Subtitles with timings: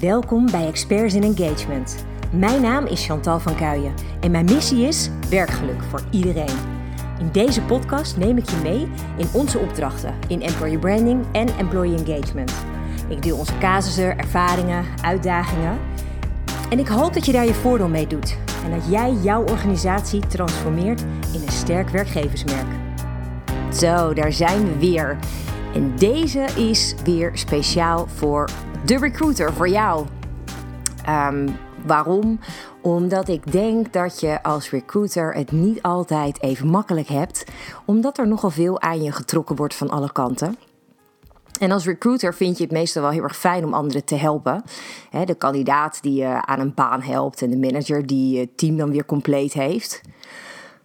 [0.00, 2.06] Welkom bij Experts in Engagement.
[2.32, 6.56] Mijn naam is Chantal van Kuijen en mijn missie is werkgeluk voor iedereen.
[7.18, 12.04] In deze podcast neem ik je mee in onze opdrachten in employer branding en employee
[12.04, 12.52] engagement.
[13.08, 15.78] Ik deel onze casussen, ervaringen, uitdagingen.
[16.70, 20.26] En ik hoop dat je daar je voordeel mee doet en dat jij jouw organisatie
[20.26, 21.00] transformeert
[21.32, 22.68] in een sterk werkgeversmerk.
[23.72, 25.18] Zo, daar zijn we weer.
[25.74, 28.48] En deze is weer speciaal voor
[28.84, 30.06] de recruiter, voor jou.
[31.04, 31.48] Ehm,
[31.86, 32.40] waarom?
[32.82, 37.44] Omdat ik denk dat je als recruiter het niet altijd even makkelijk hebt,
[37.84, 40.56] omdat er nogal veel aan je getrokken wordt van alle kanten.
[41.60, 44.62] En als recruiter vind je het meestal wel heel erg fijn om anderen te helpen.
[45.24, 48.90] De kandidaat die je aan een baan helpt en de manager die het team dan
[48.90, 50.00] weer compleet heeft.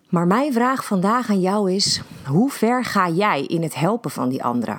[0.10, 4.30] Maar mijn vraag vandaag aan jou is: hoe ver ga jij in het helpen van
[4.30, 4.78] die anderen?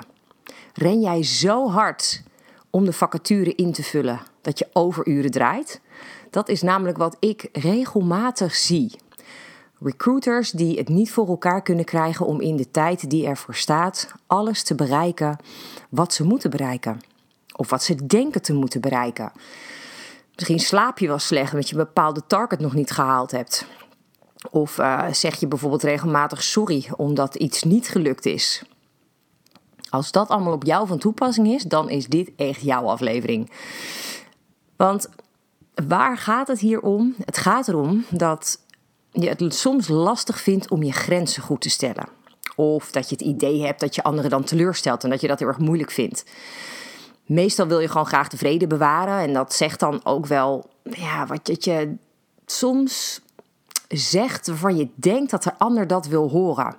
[0.74, 2.22] Ren jij zo hard
[2.70, 5.80] om de vacature in te vullen dat je overuren draait?
[6.30, 8.98] Dat is namelijk wat ik regelmatig zie.
[9.82, 14.12] Recruiters die het niet voor elkaar kunnen krijgen om in de tijd die ervoor staat
[14.26, 15.36] alles te bereiken
[15.88, 17.00] wat ze moeten bereiken.
[17.56, 19.32] Of wat ze denken te moeten bereiken.
[20.34, 23.66] Misschien slaap je wel slecht omdat je een bepaalde target nog niet gehaald hebt.
[24.50, 28.62] Of uh, zeg je bijvoorbeeld regelmatig sorry omdat iets niet gelukt is.
[29.90, 33.50] Als dat allemaal op jou van toepassing is, dan is dit echt jouw aflevering.
[34.76, 35.08] Want
[35.88, 37.14] waar gaat het hier om?
[37.24, 38.60] Het gaat erom dat
[39.10, 42.08] je het soms lastig vindt om je grenzen goed te stellen.
[42.56, 45.38] Of dat je het idee hebt dat je anderen dan teleurstelt en dat je dat
[45.38, 46.24] heel erg moeilijk vindt.
[47.26, 49.18] Meestal wil je gewoon graag de vrede bewaren.
[49.18, 51.96] En dat zegt dan ook wel ja, wat je
[52.46, 53.20] soms
[53.88, 56.76] zegt waarvan je denkt dat de ander dat wil horen.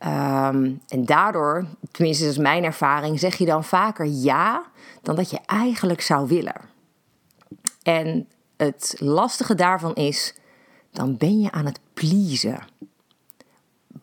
[0.00, 4.62] Ehm, en daardoor, tenminste dat is mijn ervaring, zeg je dan vaker ja
[5.02, 6.60] dan dat je eigenlijk zou willen.
[7.82, 10.34] En het lastige daarvan is,
[10.92, 12.58] dan ben je aan het pleasen.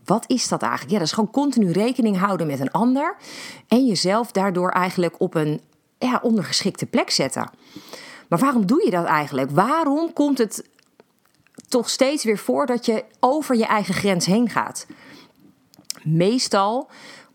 [0.05, 0.91] Wat is dat eigenlijk?
[0.91, 3.15] Ja, dat is gewoon continu rekening houden met een ander
[3.67, 5.61] en jezelf daardoor eigenlijk op een
[5.97, 7.49] ja, ondergeschikte plek zetten.
[8.29, 9.51] Maar waarom doe je dat eigenlijk?
[9.51, 10.69] Waarom komt het
[11.67, 14.85] toch steeds weer voor dat je over je eigen grens heen gaat?
[16.07, 16.89] Meestal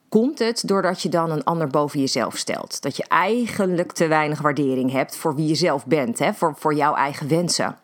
[0.09, 2.83] komt het doordat je dan een ander boven jezelf stelt.
[2.83, 6.34] Dat je eigenlijk te weinig waardering hebt voor wie je zelf bent, hè?
[6.34, 7.77] Voor, voor jouw eigen wensen.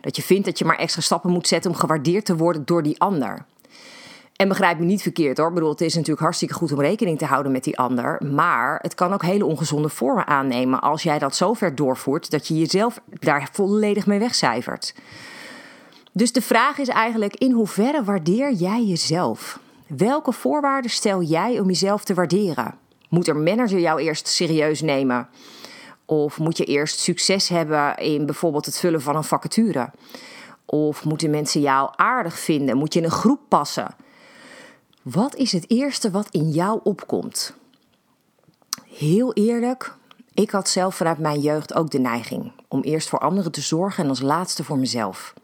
[0.00, 2.82] Dat je vindt dat je maar extra stappen moet zetten om gewaardeerd te worden door
[2.82, 3.44] die ander.
[4.36, 5.48] En begrijp me niet verkeerd hoor.
[5.48, 8.22] Ik bedoel, het is natuurlijk hartstikke goed om rekening te houden met die ander.
[8.32, 12.48] Maar het kan ook hele ongezonde vormen aannemen als jij dat zo ver doorvoert dat
[12.48, 14.94] je jezelf daar volledig mee wegcijfert.
[16.12, 19.58] Dus de vraag is eigenlijk: in hoeverre waardeer jij jezelf?
[19.96, 22.74] Welke voorwaarden stel jij om jezelf te waarderen?
[23.08, 25.28] Moet er manager jou eerst serieus nemen?
[26.04, 29.90] Of moet je eerst succes hebben in bijvoorbeeld het vullen van een vacature?
[30.64, 32.76] Of moeten mensen jou aardig vinden?
[32.76, 33.94] Moet je in een groep passen?
[35.02, 37.54] Wat is het eerste wat in jou opkomt?
[38.88, 39.94] Heel eerlijk,
[40.34, 44.04] ik had zelf vanuit mijn jeugd ook de neiging om eerst voor anderen te zorgen
[44.04, 45.34] en als laatste voor mezelf.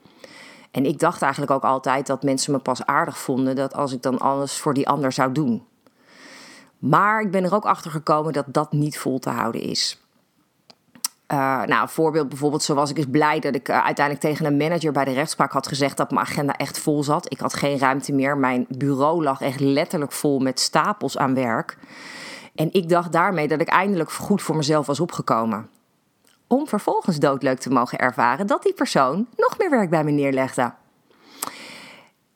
[0.76, 4.02] En ik dacht eigenlijk ook altijd dat mensen me pas aardig vonden dat als ik
[4.02, 5.64] dan alles voor die ander zou doen.
[6.78, 10.00] Maar ik ben er ook achter gekomen dat dat niet vol te houden is.
[11.32, 14.46] Uh, nou, een voorbeeld bijvoorbeeld, zo was ik eens blij dat ik uh, uiteindelijk tegen
[14.46, 17.32] een manager bij de rechtspraak had gezegd dat mijn agenda echt vol zat.
[17.32, 18.38] Ik had geen ruimte meer.
[18.38, 21.78] Mijn bureau lag echt letterlijk vol met stapels aan werk.
[22.54, 25.68] En ik dacht daarmee dat ik eindelijk goed voor mezelf was opgekomen
[26.46, 30.74] om vervolgens doodleuk te mogen ervaren dat die persoon nog meer werk bij me neerlegde.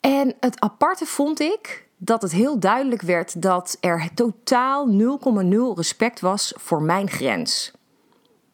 [0.00, 6.21] En het aparte vond ik dat het heel duidelijk werd dat er totaal 0,0 respect
[6.21, 7.72] was voor mijn grens.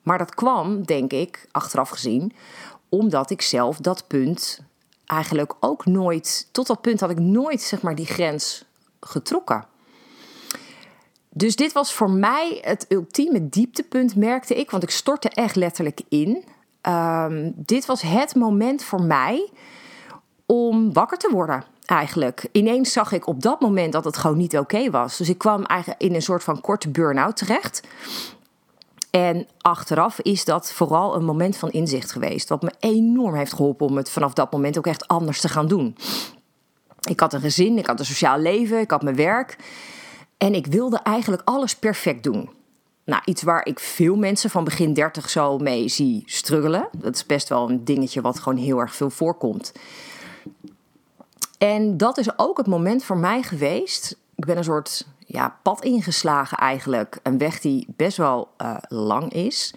[0.03, 2.33] Maar dat kwam, denk ik, achteraf gezien,
[2.89, 4.61] omdat ik zelf dat punt
[5.07, 8.65] eigenlijk ook nooit, tot dat punt had ik nooit zeg maar die grens
[9.01, 9.65] getrokken.
[11.37, 16.01] Dus dit was voor mij het ultieme dieptepunt, merkte ik, want ik stortte echt letterlijk
[16.09, 16.45] in.
[16.83, 19.51] Um, dit was het moment voor mij
[20.47, 21.65] om wakker te worden.
[21.85, 22.49] Eigenlijk.
[22.53, 25.17] Ineens zag ik op dat moment dat het gewoon niet oké was.
[25.17, 27.81] Dus ik kwam eigenlijk in een soort van korte burn-out terecht.
[29.11, 32.49] En achteraf is dat vooral een moment van inzicht geweest.
[32.49, 35.69] Wat me enorm heeft geholpen om het vanaf dat moment ook echt anders te gaan
[35.69, 35.97] doen.
[37.09, 39.57] Ik had een gezin, ik had een sociaal leven, ik had mijn werk.
[40.39, 42.51] En ik wilde eigenlijk alles perfect doen.
[43.05, 46.89] Nou, iets waar ik veel mensen van begin 30 zo mee zie struggelen.
[46.99, 49.73] Dat is best wel een dingetje wat gewoon heel erg veel voorkomt.
[51.59, 54.19] En dat is ook het moment voor mij geweest.
[54.35, 57.19] Ik ben een soort ja, pad ingeslagen eigenlijk.
[57.23, 59.75] Een weg die best wel uh, lang is.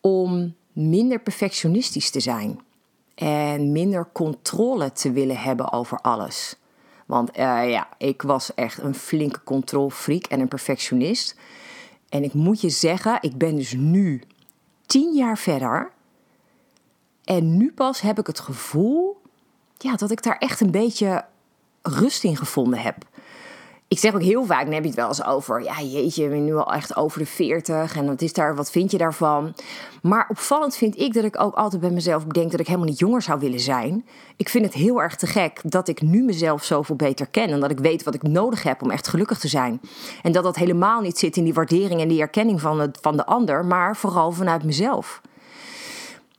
[0.00, 2.60] Om minder perfectionistisch te zijn.
[3.14, 6.56] En minder controle te willen hebben over alles.
[7.12, 11.36] Want uh, ja, ik was echt een flinke controlfreak en een perfectionist.
[12.08, 14.22] En ik moet je zeggen, ik ben dus nu
[14.86, 15.92] tien jaar verder.
[17.24, 19.20] En nu pas heb ik het gevoel
[19.78, 21.24] ja, dat ik daar echt een beetje
[21.82, 22.96] rust in gevonden heb
[23.92, 26.30] ik zeg ook heel vaak, dan heb je het wel eens over, ja jeetje, ik
[26.30, 29.54] ben nu al echt over de 40 en wat is daar, wat vind je daarvan?
[30.02, 32.98] Maar opvallend vind ik dat ik ook altijd bij mezelf denk dat ik helemaal niet
[32.98, 34.06] jonger zou willen zijn.
[34.36, 37.60] Ik vind het heel erg te gek dat ik nu mezelf zoveel beter ken en
[37.60, 39.80] dat ik weet wat ik nodig heb om echt gelukkig te zijn.
[40.22, 43.16] En dat dat helemaal niet zit in die waardering en die erkenning van, het, van
[43.16, 45.20] de ander, maar vooral vanuit mezelf.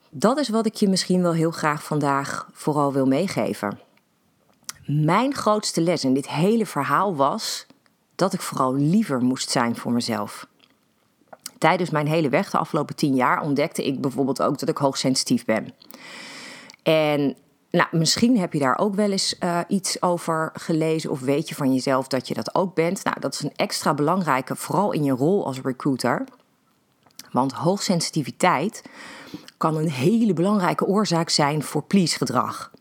[0.10, 3.80] Dat is wat ik je misschien wel heel graag vandaag vooral wil meegeven.
[4.86, 7.66] Mijn grootste les in dit hele verhaal was
[8.16, 10.48] dat ik vooral liever moest zijn voor mezelf.
[11.58, 15.46] Tijdens mijn hele weg de afgelopen tien jaar ontdekte ik bijvoorbeeld ook dat ik hoogsensitief
[15.46, 15.74] ben.
[16.84, 17.36] En
[17.72, 21.56] nou, misschien heb je daar ook wel eens uh, iets over gelezen of weet je
[21.56, 23.04] van jezelf dat je dat ook bent.
[23.04, 26.24] Nou, dat is een extra belangrijke, vooral in je rol als recruiter.
[27.32, 28.84] Want hoogsensitiviteit
[29.58, 32.72] kan een hele belangrijke oorzaak zijn voor please gedrag.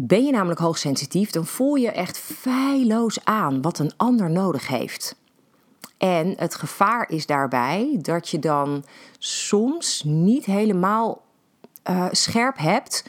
[0.00, 5.16] Ben je namelijk hoogsensitief, dan voel je echt feilloos aan wat een ander nodig heeft.
[5.96, 8.84] En het gevaar is daarbij dat je dan
[9.18, 11.22] soms niet helemaal
[11.90, 13.04] uh, scherp hebt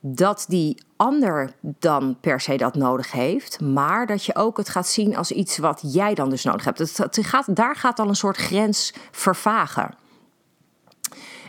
[0.00, 4.88] dat die ander dan per se dat nodig heeft, maar dat je ook het gaat
[4.88, 6.78] zien als iets wat jij dan dus nodig hebt.
[6.78, 9.94] Het, gaat, daar gaat dan een soort grens vervagen.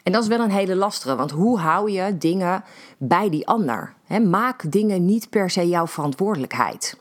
[0.03, 2.63] En dat is wel een hele lastige, want hoe hou je dingen
[2.97, 3.93] bij die ander?
[4.29, 6.97] maak dingen niet per se jouw verantwoordelijkheid.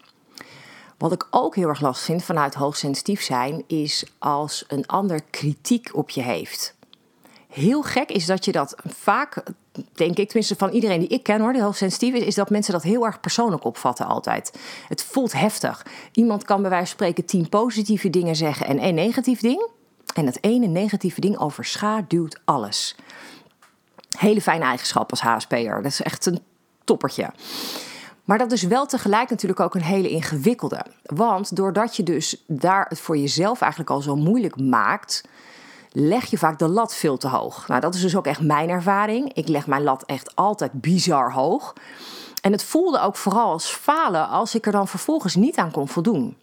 [0.99, 5.91] Wat ik ook heel erg last vind vanuit hoogsensitief zijn, is als een ander kritiek
[5.93, 6.75] op je heeft.
[7.49, 9.43] Heel gek is dat je dat vaak,
[9.93, 12.73] denk ik, tenminste van iedereen die ik ken hoor, die hoogsensitief is, is dat mensen
[12.73, 14.58] dat heel erg persoonlijk opvatten altijd.
[14.88, 15.87] Het voelt heftig.
[16.12, 19.69] Iemand kan bij wijze van spreken tien positieve dingen zeggen en één negatief ding.
[20.15, 22.97] En het ene negatieve ding overschaduwt alles.
[24.19, 25.83] Hele fijne eigenschap als HSP'er.
[25.83, 26.41] Dat is echt een
[26.85, 27.31] toppertje.
[28.25, 30.87] Maar dat is wel tegelijk natuurlijk ook een hele ingewikkelde.
[31.03, 35.25] Want doordat je dus daar het voor jezelf eigenlijk al zo moeilijk maakt,
[35.93, 37.69] leg je vaak de lat veel te hoog.
[37.69, 39.33] Nou, dat is dus ook echt mijn ervaring.
[39.33, 41.75] Ik leg mijn lat echt altijd bizar hoog.
[42.41, 45.89] En het voelde ook vooral als falen als ik er dan vervolgens niet aan kon
[45.89, 46.37] voldoen.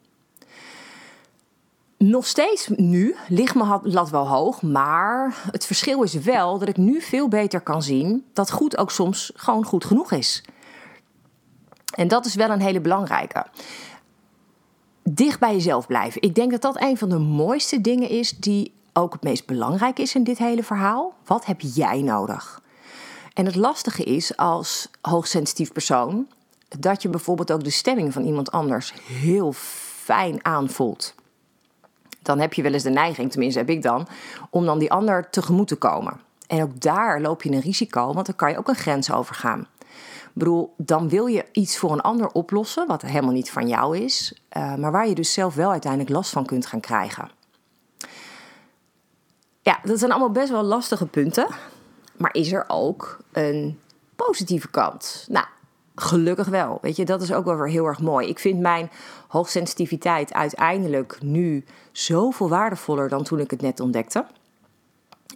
[1.98, 6.78] Nog steeds nu ligt mijn lat wel hoog, maar het verschil is wel dat ik
[6.78, 10.44] nu veel beter kan zien dat goed ook soms gewoon goed genoeg is.
[11.96, 13.46] En dat is wel een hele belangrijke.
[15.04, 16.22] Dicht bij jezelf blijven.
[16.22, 20.00] Ik denk dat dat een van de mooiste dingen is die ook het meest belangrijk
[20.00, 21.14] is in dit hele verhaal.
[21.26, 22.62] Wat heb jij nodig?
[23.34, 26.28] En het lastige is als hoogsensitief persoon
[26.80, 31.16] dat je bijvoorbeeld ook de stemming van iemand anders heel fijn aanvoelt
[32.28, 34.08] dan heb je wel eens de neiging, tenminste heb ik dan,
[34.50, 36.20] om dan die ander tegemoet te komen.
[36.48, 39.68] En ook daar loop je een risico, want dan kan je ook een grens overgaan.
[40.24, 43.98] Ik bedoel, dan wil je iets voor een ander oplossen, wat helemaal niet van jou
[43.98, 47.30] is, uh, maar waar je dus zelf wel uiteindelijk last van kunt gaan krijgen.
[49.62, 51.48] Ja, dat zijn allemaal best wel lastige punten.
[52.18, 53.80] Maar is er ook een
[54.16, 55.26] positieve kant?
[55.30, 55.46] Nou,
[56.00, 56.78] Gelukkig wel.
[56.82, 58.28] Weet je, dat is ook wel weer heel erg mooi.
[58.28, 58.90] Ik vind mijn
[59.28, 64.26] hoogsensitiviteit uiteindelijk nu zoveel waardevoller dan toen ik het net ontdekte.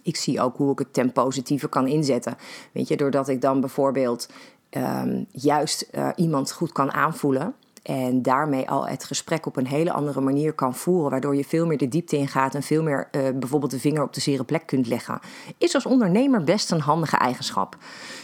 [0.02, 2.36] Ik zie ook hoe ik het ten positieve kan inzetten.
[2.72, 4.28] Weet je, doordat ik dan bijvoorbeeld
[4.70, 7.54] um, juist uh, iemand goed kan aanvoelen.
[7.82, 11.10] En daarmee al het gesprek op een hele andere manier kan voeren.
[11.10, 14.12] Waardoor je veel meer de diepte ingaat en veel meer uh, bijvoorbeeld de vinger op
[14.12, 15.20] de zere plek kunt leggen.
[15.58, 17.76] Is als ondernemer best een handige eigenschap.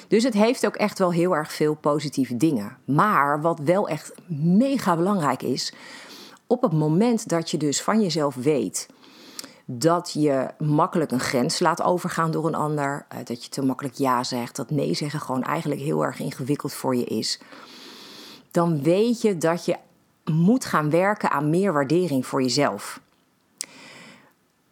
[0.08, 2.76] Dus het heeft ook echt wel heel erg veel positieve dingen.
[2.84, 5.74] Maar wat wel echt mega belangrijk is.
[6.46, 8.88] Op het moment dat je dus van jezelf weet
[9.70, 13.94] dat je makkelijk een grens laat overgaan door een ander, uh, dat je te makkelijk
[13.94, 17.40] ja zegt, dat nee zeggen gewoon eigenlijk heel erg ingewikkeld voor je is
[18.50, 19.76] dan weet je dat je
[20.24, 23.00] moet gaan werken aan meer waardering voor jezelf.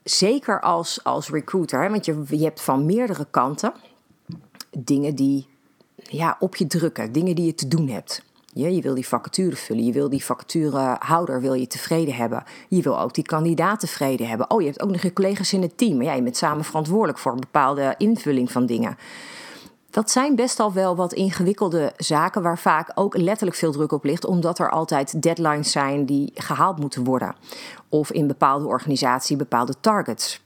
[0.02, 3.72] Zeker als, als recruiter, want je, je hebt van meerdere kanten
[4.78, 5.46] dingen die
[5.96, 8.24] ja, op je drukken, dingen die je te doen hebt.
[8.52, 12.44] Je, je wil die vacature vullen, je wil die vacaturehouder wil je tevreden hebben.
[12.68, 14.50] Je wil ook die kandidaat tevreden hebben.
[14.50, 16.02] Oh, je hebt ook nog je collega's in het team.
[16.02, 18.96] Ja, je bent samen verantwoordelijk voor een bepaalde invulling van dingen
[19.96, 24.04] dat zijn best al wel wat ingewikkelde zaken waar vaak ook letterlijk veel druk op
[24.04, 27.34] ligt, omdat er altijd deadlines zijn die gehaald moeten worden.
[27.88, 30.40] Of in bepaalde organisatie bepaalde targets.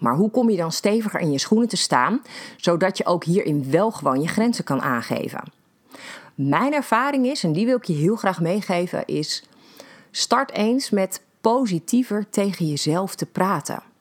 [0.00, 2.22] Maar hoe kom je dan steviger in je schoenen te staan,
[2.56, 5.52] zodat je ook hierin wel gewoon je grenzen kan aangeven?
[6.34, 9.44] Mijn ervaring is, en die wil ik je heel graag meegeven, is
[10.10, 13.93] start eens met positiever tegen jezelf te praten.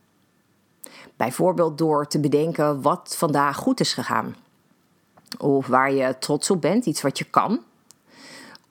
[1.18, 4.36] Bijvoorbeeld door te bedenken wat vandaag goed is gegaan.
[5.38, 7.60] Of waar je trots op bent, iets wat je kan.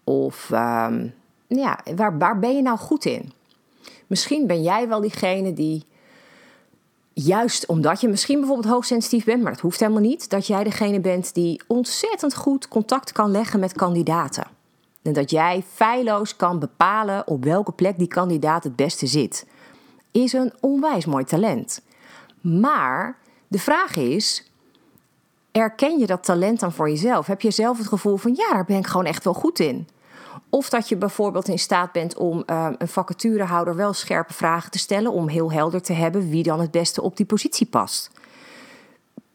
[0.04, 1.06] Of ehm,
[1.46, 3.32] ja, waar, waar ben je nou goed in?
[4.06, 5.84] Misschien ben jij wel diegene die,
[7.12, 11.00] juist omdat je misschien bijvoorbeeld hoogsensitief bent, maar dat hoeft helemaal niet, dat jij degene
[11.00, 14.46] bent die ontzettend goed contact kan leggen met kandidaten.
[15.02, 19.46] En dat jij feilloos kan bepalen op welke plek die kandidaat het beste zit.
[20.10, 21.82] Is een onwijs mooi talent.
[22.42, 23.18] Maar
[23.48, 24.52] de vraag is:
[25.52, 27.26] erken je dat talent dan voor jezelf?
[27.26, 29.88] Heb je zelf het gevoel van ja, daar ben ik gewoon echt wel goed in?
[30.48, 34.78] Of dat je bijvoorbeeld in staat bent om uh, een vacaturehouder wel scherpe vragen te
[34.78, 38.10] stellen, om heel helder te hebben wie dan het beste op die positie past.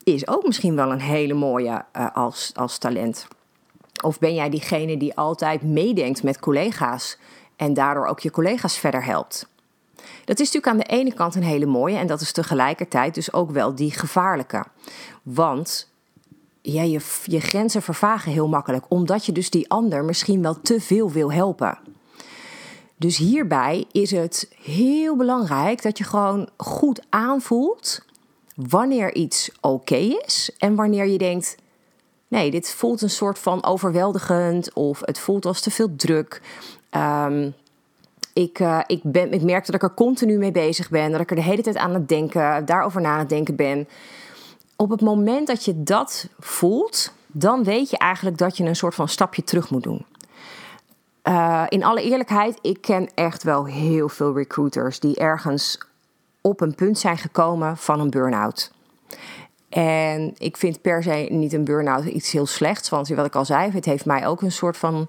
[0.03, 3.27] Is ook misschien wel een hele mooie uh, als, als talent.
[4.03, 7.17] Of ben jij diegene die altijd meedenkt met collega's
[7.55, 9.47] en daardoor ook je collega's verder helpt?
[10.27, 13.33] Dat is natuurlijk aan de ene kant een hele mooie en dat is tegelijkertijd dus
[13.33, 14.65] ook wel die gevaarlijke.
[15.23, 15.89] Want
[16.61, 20.81] ja, je, je grenzen vervagen heel makkelijk, omdat je dus die ander misschien wel te
[20.81, 21.77] veel wil helpen.
[22.95, 28.05] Dus hierbij is het heel belangrijk dat je gewoon goed aanvoelt
[28.55, 31.55] wanneer iets oké is en wanneer je denkt:
[32.27, 36.41] nee, dit voelt een soort van overweldigend of het voelt als te veel druk.
[36.91, 37.53] Um,
[38.37, 41.29] ik, uh, ik, ben, ik merk dat ik er continu mee bezig ben, dat ik
[41.29, 43.87] er de hele tijd aan het denken, daarover na het denken ben.
[44.75, 48.95] Op het moment dat je dat voelt, dan weet je eigenlijk dat je een soort
[48.95, 50.05] van stapje terug moet doen.
[51.23, 55.77] Uh, in alle eerlijkheid, ik ken echt wel heel veel recruiters die ergens
[56.41, 58.71] op een punt zijn gekomen van een burn-out.
[59.69, 63.45] En ik vind per se niet een burn-out iets heel slechts, want wat ik al
[63.45, 65.07] zei, het heeft mij ook een soort van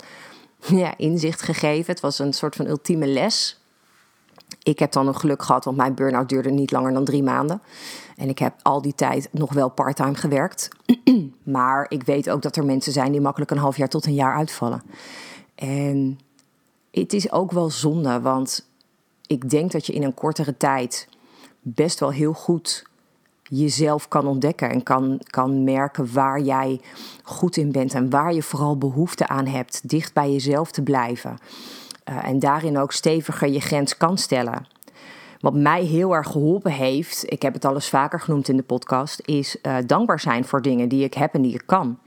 [0.83, 1.93] ja, inzicht gegeven.
[1.93, 3.61] Het was een soort van ultieme les.
[4.63, 7.63] Ik heb dan een geluk gehad, want mijn burn-out duurde niet langer dan drie maanden.
[8.17, 10.69] En ik heb al die tijd nog wel parttime gewerkt.
[11.43, 14.15] maar ik weet ook dat er mensen zijn die makkelijk een half jaar tot een
[14.15, 14.83] jaar uitvallen.
[15.55, 16.19] En
[16.91, 18.69] het is ook wel zonde, want
[19.27, 21.09] ik denk dat je in een kortere tijd
[21.61, 22.88] best wel heel goed
[23.49, 26.81] jezelf kan ontdekken en kan, kan merken waar jij
[27.23, 31.37] goed in bent en waar je vooral behoefte aan hebt, dicht bij jezelf te blijven.
[32.11, 34.67] Uh, en daarin ook steviger je grens kan stellen.
[35.41, 38.63] Wat mij heel erg geholpen heeft, ik heb het al eens vaker genoemd in de
[38.63, 41.99] podcast, is uh, dankbaar zijn voor dingen die ik heb en die ik kan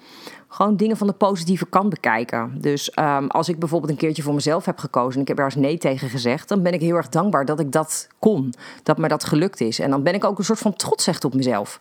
[0.53, 2.57] gewoon dingen van de positieve kant bekijken.
[2.61, 5.45] Dus um, als ik bijvoorbeeld een keertje voor mezelf heb gekozen en ik heb er
[5.45, 8.53] eens nee tegen gezegd, dan ben ik heel erg dankbaar dat ik dat kon,
[8.83, 9.79] dat me dat gelukt is.
[9.79, 11.79] En dan ben ik ook een soort van trots echt op mezelf.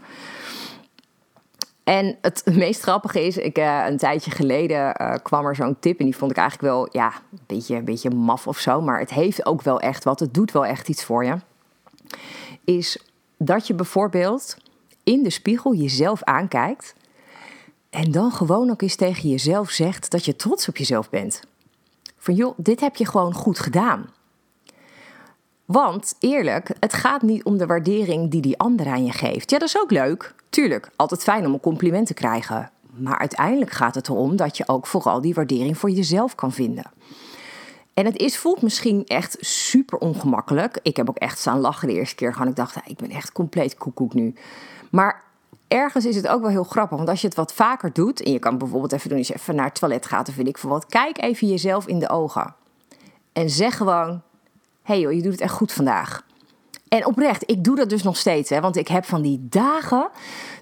[1.84, 5.98] En het meest grappige is, ik, uh, een tijdje geleden uh, kwam er zo'n tip
[5.98, 8.98] en die vond ik eigenlijk wel, ja, een beetje, een beetje maf of zo, maar
[8.98, 11.36] het heeft ook wel echt wat, het doet wel echt iets voor je.
[12.64, 13.04] Is
[13.36, 14.56] dat je bijvoorbeeld
[15.04, 16.94] in de spiegel jezelf aankijkt
[17.90, 21.42] en dan gewoon ook eens tegen jezelf zegt dat je trots op jezelf bent.
[22.16, 24.10] Van joh, dit heb je gewoon goed gedaan.
[25.64, 29.50] Want eerlijk, het gaat niet om de waardering die die ander aan je geeft.
[29.50, 30.34] Ja, dat is ook leuk.
[30.48, 32.70] Tuurlijk, altijd fijn om een compliment te krijgen.
[32.96, 36.90] Maar uiteindelijk gaat het erom dat je ook vooral die waardering voor jezelf kan vinden.
[37.94, 40.78] En het is, voelt misschien echt super ongemakkelijk.
[40.82, 42.32] Ik heb ook echt staan lachen de eerste keer.
[42.32, 44.34] Gewoon, ik dacht, ik ben echt compleet koekoek nu.
[44.90, 45.22] Maar
[45.70, 46.96] ergens is het ook wel heel grappig.
[46.96, 49.34] Want als je het wat vaker doet, en je kan bijvoorbeeld even doen, als je
[49.34, 52.08] even naar het toilet gaat, of vind ik voor wat, kijk even jezelf in de
[52.08, 52.54] ogen.
[53.32, 54.22] En zeg gewoon:
[54.82, 56.24] hey joh, je doet het echt goed vandaag.
[56.88, 58.50] En oprecht, ik doe dat dus nog steeds.
[58.50, 60.08] Hè, want ik heb van die dagen,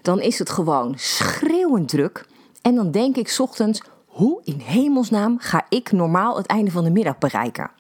[0.03, 2.27] dan is het gewoon schreeuwend druk.
[2.63, 6.91] En dan denk ik ochtends, hoe in hemelsnaam ga ik normaal het einde van de
[6.91, 7.71] middag bereiken?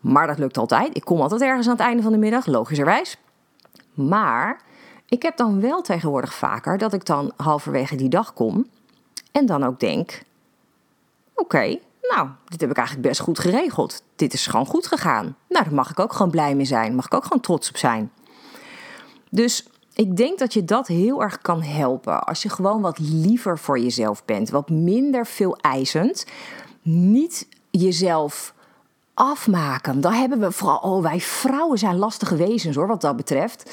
[0.00, 0.96] Maar dat lukt altijd.
[0.96, 3.16] Ik kom altijd ergens aan het einde van de middag, logischerwijs.
[3.94, 4.60] Maar
[5.12, 8.66] ik heb dan wel tegenwoordig vaker dat ik dan halverwege die dag kom
[9.32, 10.22] en dan ook denk:
[11.34, 14.02] oké, nou, dit heb ik eigenlijk best goed geregeld.
[14.16, 15.36] Dit is gewoon goed gegaan.
[15.48, 16.94] Nou, daar mag ik ook gewoon blij mee zijn.
[16.94, 18.12] Mag ik ook gewoon trots op zijn.
[19.30, 22.24] Dus ik denk dat je dat heel erg kan helpen.
[22.24, 24.50] Als je gewoon wat liever voor jezelf bent.
[24.50, 26.26] Wat minder veel eisend.
[26.82, 28.54] Niet jezelf
[29.14, 30.00] afmaken.
[30.00, 30.78] Dan hebben we vooral.
[30.78, 33.70] Oh, wij vrouwen zijn lastige wezens hoor, wat dat betreft.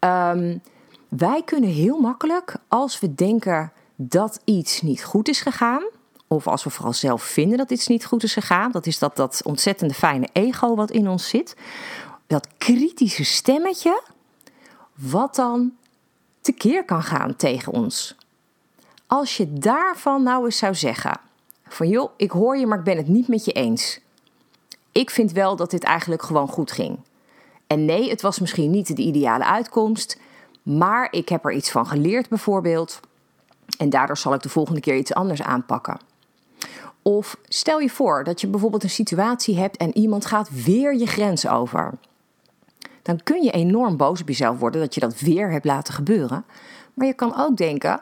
[0.00, 0.62] Um,
[1.16, 5.82] Wij kunnen heel makkelijk, als we denken dat iets niet goed is gegaan,
[6.28, 9.16] of als we vooral zelf vinden dat iets niet goed is gegaan, dat is dat,
[9.16, 11.56] dat ontzettende fijne ego wat in ons zit,
[12.26, 14.02] dat kritische stemmetje,
[14.94, 15.72] wat dan
[16.40, 18.16] tekeer kan gaan tegen ons.
[19.06, 21.20] Als je daarvan nou eens zou zeggen:
[21.66, 24.00] van joh, ik hoor je, maar ik ben het niet met je eens.
[24.92, 26.98] Ik vind wel dat dit eigenlijk gewoon goed ging.
[27.66, 30.18] En nee, het was misschien niet de ideale uitkomst,
[30.64, 33.00] maar ik heb er iets van geleerd bijvoorbeeld.
[33.78, 35.98] En daardoor zal ik de volgende keer iets anders aanpakken.
[37.02, 41.06] Of stel je voor dat je bijvoorbeeld een situatie hebt en iemand gaat weer je
[41.06, 41.92] grens over.
[43.02, 46.44] Dan kun je enorm boos op jezelf worden dat je dat weer hebt laten gebeuren.
[46.94, 48.00] Maar je kan ook denken: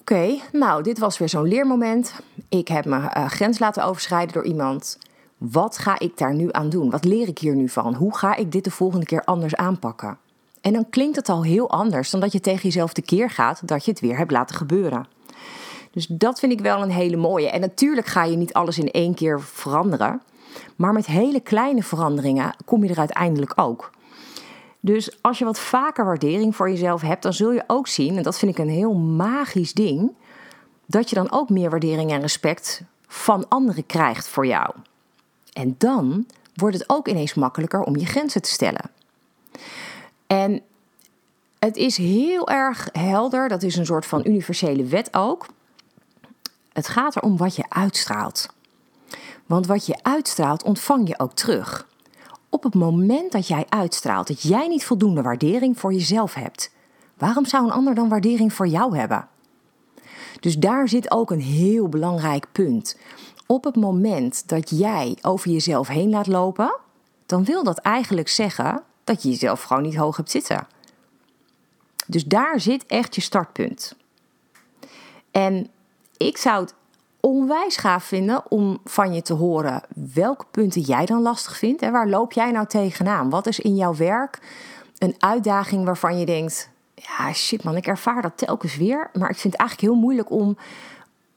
[0.00, 2.14] Oké, nou, dit was weer zo'n leermoment.
[2.48, 4.98] Ik heb mijn uh, grens laten overschrijden door iemand.
[5.36, 6.90] Wat ga ik daar nu aan doen?
[6.90, 7.94] Wat leer ik hier nu van?
[7.94, 10.18] Hoe ga ik dit de volgende keer anders aanpakken?
[10.68, 13.84] En dan klinkt het al heel anders dan dat je tegen jezelf tekeer gaat dat
[13.84, 15.06] je het weer hebt laten gebeuren.
[15.90, 17.50] Dus dat vind ik wel een hele mooie.
[17.50, 20.22] En natuurlijk ga je niet alles in één keer veranderen.
[20.76, 23.90] Maar met hele kleine veranderingen kom je er uiteindelijk ook.
[24.80, 28.22] Dus als je wat vaker waardering voor jezelf hebt, dan zul je ook zien, en
[28.22, 30.12] dat vind ik een heel magisch ding,
[30.86, 34.74] dat je dan ook meer waardering en respect van anderen krijgt voor jou.
[35.52, 38.90] En dan wordt het ook ineens makkelijker om je grenzen te stellen.
[40.28, 40.62] En
[41.58, 45.46] het is heel erg helder, dat is een soort van universele wet ook.
[46.72, 48.48] Het gaat erom wat je uitstraalt.
[49.46, 51.88] Want wat je uitstraalt, ontvang je ook terug.
[52.48, 56.70] Op het moment dat jij uitstraalt dat jij niet voldoende waardering voor jezelf hebt,
[57.16, 59.28] waarom zou een ander dan waardering voor jou hebben?
[60.40, 62.96] Dus daar zit ook een heel belangrijk punt.
[63.46, 66.76] Op het moment dat jij over jezelf heen laat lopen,
[67.26, 70.66] dan wil dat eigenlijk zeggen dat je jezelf gewoon niet hoog hebt zitten.
[72.06, 73.96] Dus daar zit echt je startpunt.
[75.30, 75.68] En
[76.16, 76.74] ik zou het
[77.20, 79.82] onwijs gaaf vinden om van je te horen
[80.14, 81.82] welke punten jij dan lastig vindt.
[81.82, 83.30] En waar loop jij nou tegenaan?
[83.30, 84.38] Wat is in jouw werk
[84.98, 89.10] een uitdaging waarvan je denkt: ja, shit man, ik ervaar dat telkens weer.
[89.12, 90.56] Maar ik vind het eigenlijk heel moeilijk om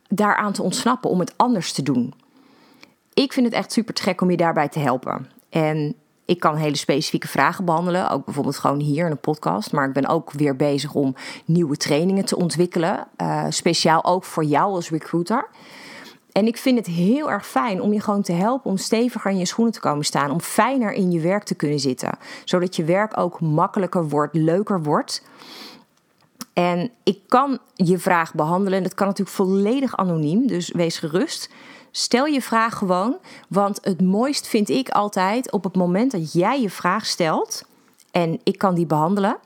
[0.08, 2.14] daaraan te ontsnappen, om het anders te doen.
[3.14, 5.30] Ik vind het echt super te gek om je daarbij te helpen.
[5.50, 5.96] En
[6.32, 9.72] ik kan hele specifieke vragen behandelen, ook bijvoorbeeld gewoon hier in een podcast.
[9.72, 11.16] Maar ik ben ook weer bezig om
[11.46, 15.48] nieuwe trainingen te ontwikkelen, uh, speciaal ook voor jou als recruiter.
[16.32, 19.38] En ik vind het heel erg fijn om je gewoon te helpen om steviger in
[19.38, 22.84] je schoenen te komen staan, om fijner in je werk te kunnen zitten, zodat je
[22.84, 25.24] werk ook makkelijker wordt, leuker wordt.
[26.54, 31.50] En ik kan je vraag behandelen, en dat kan natuurlijk volledig anoniem, dus wees gerust.
[31.92, 36.62] Stel je vraag gewoon, want het mooist vind ik altijd op het moment dat jij
[36.62, 37.64] je vraag stelt
[38.12, 39.38] en ik kan die behandelen,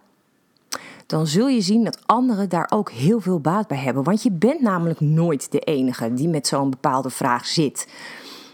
[1.06, 4.04] dan zul je zien dat anderen daar ook heel veel baat bij hebben.
[4.04, 7.88] Want je bent namelijk nooit de enige die met zo'n bepaalde vraag zit.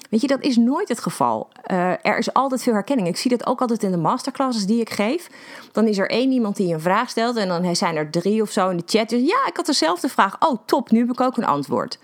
[0.09, 1.49] Weet je, dat is nooit het geval.
[1.71, 3.07] Uh, er is altijd veel herkenning.
[3.07, 5.29] Ik zie dat ook altijd in de masterclasses die ik geef.
[5.71, 8.51] Dan is er één iemand die een vraag stelt en dan zijn er drie of
[8.51, 9.09] zo in de chat.
[9.09, 10.35] Dus ja, ik had dezelfde vraag.
[10.39, 11.99] Oh, top, nu heb ik ook een antwoord.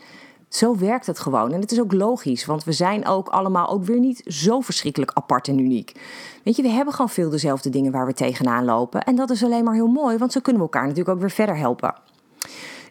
[0.50, 1.54] Zo werkt het gewoon.
[1.54, 5.12] En het is ook logisch, want we zijn ook allemaal ook weer niet zo verschrikkelijk
[5.14, 6.02] apart en uniek.
[6.44, 9.04] Weet je, we hebben gewoon veel dezelfde dingen waar we tegenaan lopen.
[9.04, 11.32] En dat is alleen maar heel mooi, want zo kunnen we elkaar natuurlijk ook weer
[11.32, 11.96] verder helpen.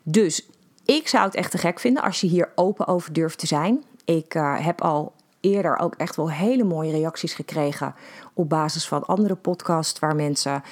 [0.03, 0.49] Dus
[0.85, 3.85] ik zou het echt te gek vinden als je hier open over durft te zijn.
[4.05, 7.95] Ik uh, heb al eerder ook echt wel hele mooie reacties gekregen
[8.35, 10.63] op basis van andere podcasts waar mensen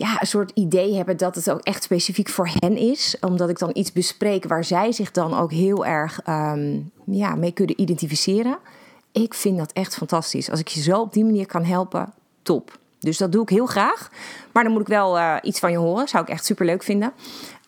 [0.00, 3.16] ja, een soort idee hebben dat het ook echt specifiek voor hen is.
[3.20, 7.52] Omdat ik dan iets bespreek waar zij zich dan ook heel erg um, ja, mee
[7.52, 8.58] kunnen identificeren.
[9.12, 10.50] Ik vind dat echt fantastisch.
[10.50, 12.78] Als ik je zo op die manier kan helpen, top.
[12.98, 14.10] Dus dat doe ik heel graag.
[14.52, 16.08] Maar dan moet ik wel uh, iets van je horen.
[16.08, 17.12] Zou ik echt super leuk vinden.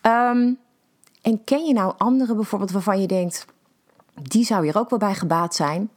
[0.01, 0.57] Um,
[1.21, 3.45] en ken je nou anderen bijvoorbeeld waarvan je denkt,
[4.21, 5.89] die zou hier ook wel bij gebaat zijn?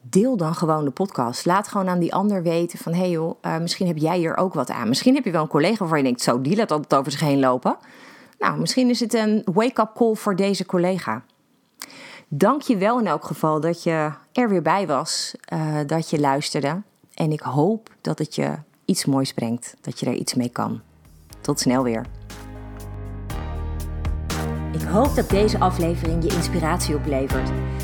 [0.00, 1.46] Deel dan gewoon de podcast.
[1.46, 2.92] Laat gewoon aan die ander weten van...
[2.92, 4.88] hé hey joh, uh, misschien heb jij hier ook wat aan.
[4.88, 6.22] Misschien heb je wel een collega waarvan je denkt...
[6.22, 7.76] zo, die laat altijd over zich heen lopen.
[8.38, 11.22] Nou, misschien is het een wake-up call voor deze collega.
[12.28, 15.34] Dank je wel in elk geval dat je er weer bij was.
[15.52, 16.82] Uh, dat je luisterde.
[17.14, 19.74] En ik hoop dat het je iets moois brengt.
[19.80, 20.80] Dat je er iets mee kan.
[21.40, 22.06] Tot snel weer.
[24.72, 27.50] Ik hoop dat deze aflevering je inspiratie oplevert.